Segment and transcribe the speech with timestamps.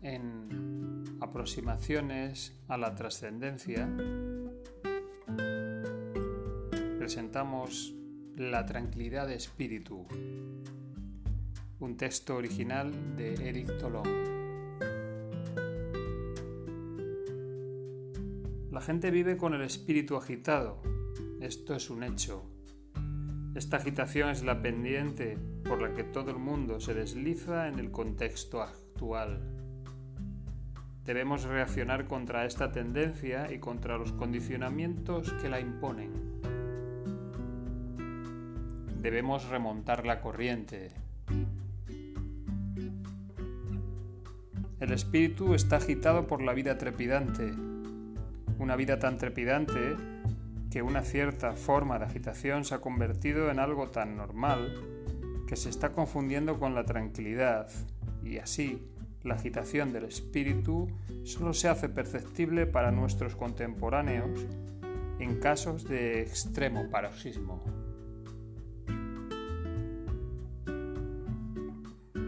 [0.00, 3.86] en aproximaciones a la trascendencia.
[6.98, 7.94] Presentamos
[8.36, 10.06] La tranquilidad de espíritu,
[11.80, 14.08] un texto original de Eric Tolón.
[18.70, 20.80] La gente vive con el espíritu agitado,
[21.42, 22.42] esto es un hecho.
[23.54, 25.36] Esta agitación es la pendiente
[25.68, 28.62] por la que todo el mundo se desliza en el contexto
[31.04, 36.10] Debemos reaccionar contra esta tendencia y contra los condicionamientos que la imponen.
[39.00, 40.90] Debemos remontar la corriente.
[44.80, 47.52] El espíritu está agitado por la vida trepidante,
[48.58, 49.96] una vida tan trepidante
[50.70, 54.74] que una cierta forma de agitación se ha convertido en algo tan normal
[55.46, 57.68] que se está confundiendo con la tranquilidad
[58.26, 58.82] y así
[59.22, 60.88] la agitación del espíritu
[61.24, 64.46] solo se hace perceptible para nuestros contemporáneos
[65.18, 67.62] en casos de extremo paroxismo.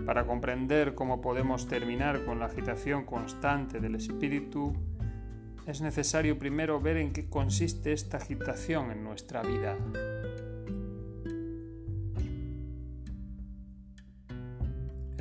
[0.06, 4.74] Para comprender cómo podemos terminar con la agitación constante del espíritu,
[5.66, 9.76] es necesario primero ver en qué consiste esta agitación en nuestra vida.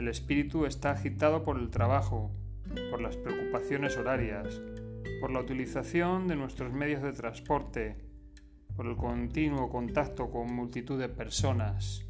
[0.08, 2.32] El espíritu está agitado por el trabajo,
[2.90, 4.62] por las preocupaciones horarias,
[5.20, 7.98] por la utilización de nuestros medios de transporte,
[8.78, 12.06] por el continuo contacto con multitud de personas.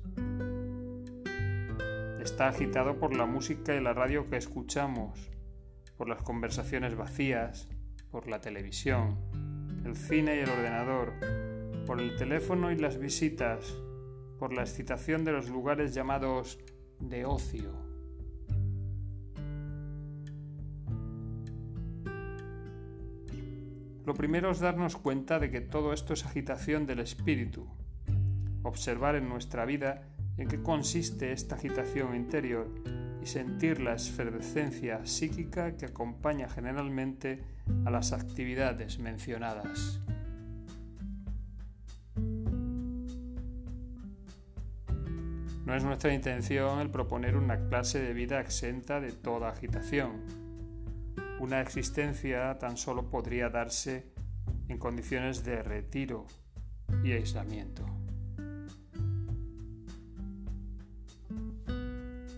[2.22, 5.32] Está agitado por la música y la radio que escuchamos,
[5.98, 7.68] por las conversaciones vacías,
[8.12, 9.18] por la televisión,
[9.86, 11.14] el cine y el ordenador,
[11.88, 13.76] por el teléfono y las visitas,
[14.38, 16.60] por la excitación de los lugares llamados
[17.00, 17.87] de ocio.
[24.08, 27.68] Lo primero es darnos cuenta de que todo esto es agitación del espíritu,
[28.64, 30.08] observar en nuestra vida
[30.38, 32.74] en qué consiste esta agitación interior
[33.22, 37.44] y sentir la efervescencia psíquica que acompaña generalmente
[37.84, 40.00] a las actividades mencionadas.
[45.66, 50.37] No es nuestra intención el proponer una clase de vida exenta de toda agitación.
[51.40, 54.12] Una existencia tan solo podría darse
[54.68, 56.26] en condiciones de retiro
[57.04, 57.86] y aislamiento.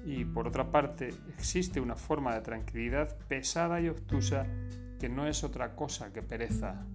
[0.05, 4.45] Y por otra parte, existe una forma de tranquilidad pesada y obtusa
[4.99, 6.85] que no es otra cosa que pereza.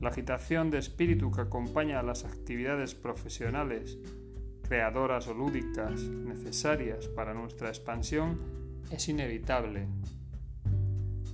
[0.00, 3.98] La agitación de espíritu que acompaña a las actividades profesionales,
[4.74, 8.40] creadoras o lúdicas necesarias para nuestra expansión
[8.90, 9.86] es inevitable.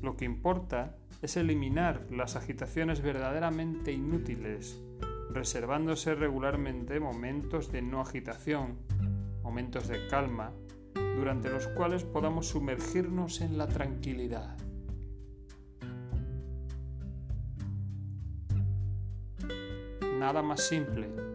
[0.03, 4.79] Lo que importa es eliminar las agitaciones verdaderamente inútiles
[5.31, 8.77] reservándose regularmente momentos de no agitación,
[9.43, 10.53] momentos de calma,
[11.17, 14.55] durante los cuales podamos sumergirnos en la tranquilidad.
[20.19, 21.30] Nada más simple.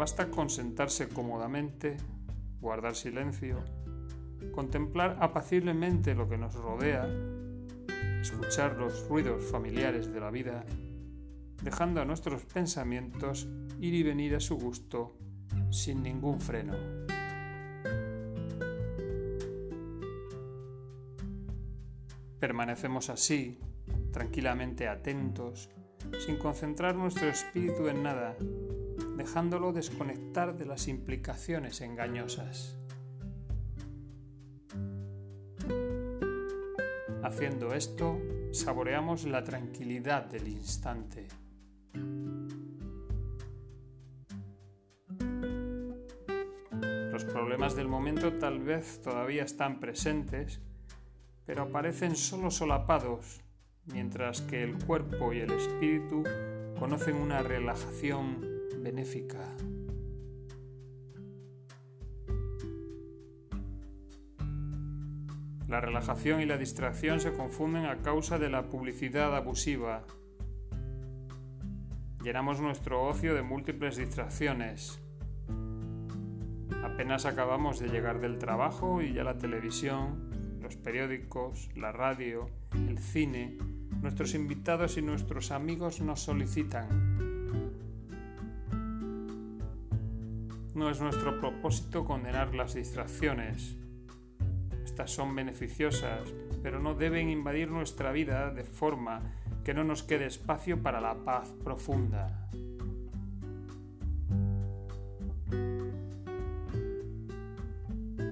[0.00, 1.98] Basta con sentarse cómodamente,
[2.58, 3.62] guardar silencio,
[4.50, 7.06] contemplar apaciblemente lo que nos rodea,
[8.18, 10.64] escuchar los ruidos familiares de la vida
[11.62, 13.46] dejando a nuestros pensamientos
[13.78, 15.18] ir y venir a su gusto
[15.68, 16.72] sin ningún freno.
[22.38, 23.60] Permanecemos así,
[24.14, 25.68] tranquilamente atentos,
[26.24, 28.34] sin concentrar nuestro espíritu en nada,
[29.20, 32.78] dejándolo desconectar de las implicaciones engañosas.
[37.22, 38.18] Haciendo esto,
[38.50, 41.28] saboreamos la tranquilidad del instante.
[47.12, 50.62] Los problemas del momento tal vez todavía están presentes,
[51.44, 53.42] pero aparecen solo solapados,
[53.84, 56.24] mientras que el cuerpo y el espíritu
[56.78, 58.49] conocen una relajación
[58.80, 59.56] benéfica.
[65.68, 70.04] La relajación y la distracción se confunden a causa de la publicidad abusiva,
[72.22, 75.00] Llenamos nuestro ocio de múltiples distracciones.
[76.84, 82.98] Apenas acabamos de llegar del trabajo y ya la televisión, los periódicos, la radio, el
[82.98, 83.56] cine,
[84.02, 87.09] nuestros invitados y nuestros amigos nos solicitan.
[90.74, 93.76] No es nuestro propósito condenar las distracciones.
[94.84, 96.32] Estas son beneficiosas,
[96.62, 99.20] pero no deben invadir nuestra vida de forma
[99.64, 102.48] que no nos quede espacio para la paz profunda.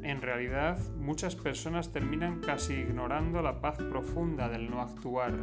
[0.02, 5.34] En realidad, muchas personas terminan casi ignorando la paz profunda del no actuar.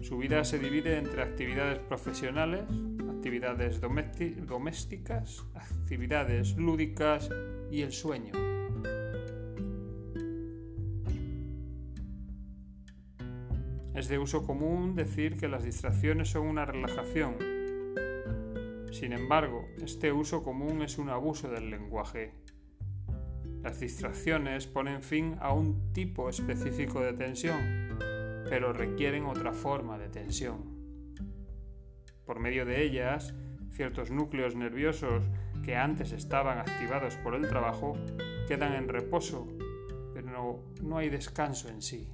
[0.00, 2.62] Su vida se divide entre actividades profesionales,
[3.28, 3.78] actividades
[4.46, 7.28] domésticas, actividades lúdicas
[7.70, 8.32] y el sueño.
[13.94, 17.36] Es de uso común decir que las distracciones son una relajación.
[18.92, 22.32] Sin embargo, este uso común es un abuso del lenguaje.
[23.62, 27.98] Las distracciones ponen fin a un tipo específico de tensión,
[28.48, 30.67] pero requieren otra forma de tensión.
[32.28, 33.34] Por medio de ellas,
[33.70, 35.24] ciertos núcleos nerviosos
[35.64, 37.96] que antes estaban activados por el trabajo
[38.46, 39.48] quedan en reposo,
[40.12, 42.06] pero no, hay descanso en sí.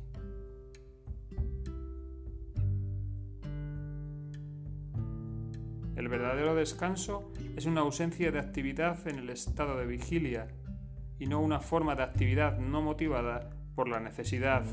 [5.96, 10.46] El verdadero descanso es una ausencia de actividad en el estado de vigilia
[11.18, 14.64] y no una forma de actividad no motivada por la necesidad,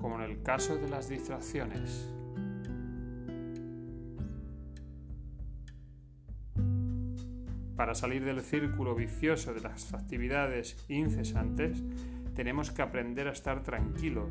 [0.00, 2.15] como en el caso de las distracciones.
[7.76, 11.82] Para salir del círculo vicioso de las actividades incesantes,
[12.34, 14.30] tenemos que aprender a estar tranquilos,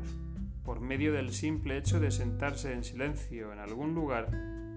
[0.64, 4.30] por medio del simple hecho de sentarse en silencio en algún lugar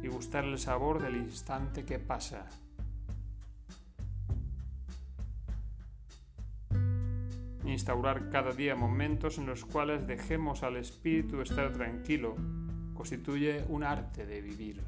[0.03, 2.45] y gustar el sabor del instante que pasa.
[7.65, 12.35] Instaurar cada día momentos en los cuales dejemos al espíritu estar tranquilo
[12.93, 14.81] constituye un arte de vivir.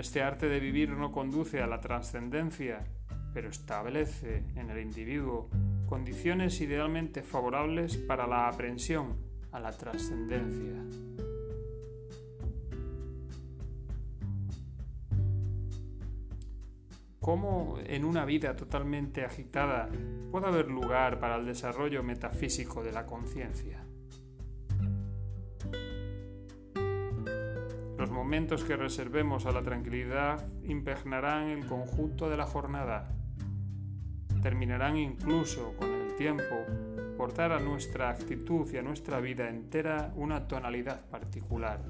[0.00, 2.82] Este arte de vivir no conduce a la trascendencia,
[3.34, 5.50] pero establece en el individuo
[5.84, 9.18] condiciones idealmente favorables para la aprensión
[9.52, 10.82] a la trascendencia.
[17.20, 19.90] ¿Cómo en una vida totalmente agitada
[20.30, 23.84] puede haber lugar para el desarrollo metafísico de la conciencia?
[28.30, 33.10] Momentos que reservemos a la tranquilidad impregnarán el conjunto de la jornada.
[34.40, 36.54] Terminarán incluso con el tiempo
[37.16, 41.80] por dar a nuestra actitud y a nuestra vida entera una tonalidad particular.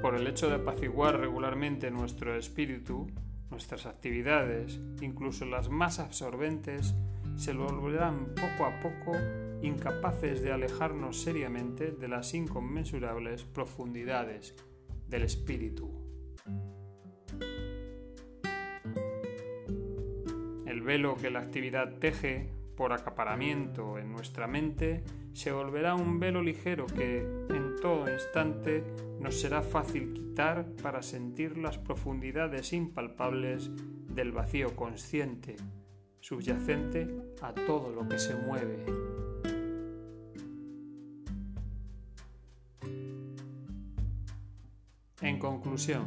[0.00, 3.10] Por el hecho de apaciguar regularmente nuestro espíritu,
[3.50, 6.94] nuestras actividades, incluso las más absorbentes,
[7.34, 9.18] se volverán poco a poco
[9.62, 14.54] incapaces de alejarnos seriamente de las inconmensurables profundidades
[15.08, 15.90] del espíritu.
[20.66, 25.02] El velo que la actividad teje por acaparamiento en nuestra mente
[25.32, 28.84] se volverá un velo ligero que en todo instante
[29.20, 33.70] nos será fácil quitar para sentir las profundidades impalpables
[34.08, 35.56] del vacío consciente,
[36.20, 37.08] subyacente
[37.42, 39.17] a todo lo que se mueve.
[45.20, 46.06] En conclusión,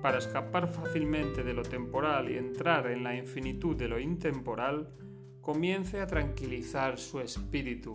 [0.00, 4.90] para escapar fácilmente de lo temporal y entrar en la infinitud de lo intemporal,
[5.40, 7.94] comience a tranquilizar su espíritu.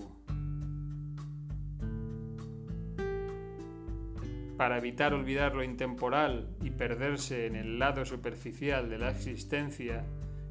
[4.58, 10.04] Para evitar olvidar lo intemporal y perderse en el lado superficial de la existencia,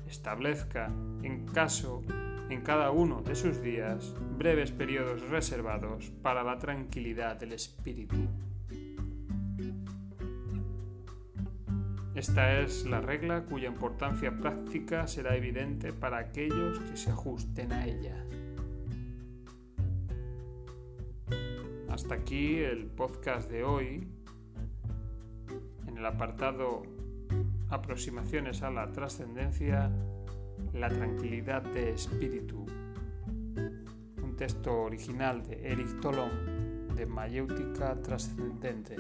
[0.07, 0.87] establezca,
[1.23, 2.03] en caso,
[2.49, 8.17] en cada uno de sus días, breves periodos reservados para la tranquilidad del espíritu.
[12.19, 17.87] Esta es la regla cuya importancia práctica será evidente para aquellos que se ajusten a
[17.87, 18.25] ella.
[21.89, 24.09] Hasta aquí el podcast de hoy.
[25.87, 26.83] En el apartado
[27.69, 29.89] Aproximaciones a la trascendencia,
[30.73, 32.67] la tranquilidad de espíritu.
[34.21, 38.97] Un texto original de Eric Tolón de Mayéutica Trascendente.